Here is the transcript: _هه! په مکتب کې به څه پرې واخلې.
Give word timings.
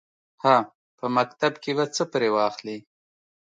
_هه! 0.43 0.57
په 0.97 1.05
مکتب 1.17 1.53
کې 1.63 1.71
به 1.77 1.85
څه 1.95 2.03
پرې 2.13 2.29
واخلې. 2.35 2.77